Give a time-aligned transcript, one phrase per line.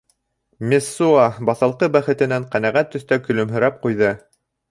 [0.69, 4.13] Мессуа баҫалҡы, бәхетенән ҡәнәғәт төҫтә көлөмһөрәп ҡуйҙы.